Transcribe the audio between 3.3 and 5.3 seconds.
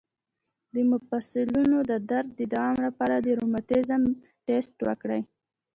روماتیزم ټسټ وکړئ